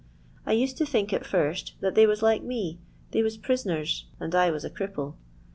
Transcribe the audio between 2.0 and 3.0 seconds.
was like me;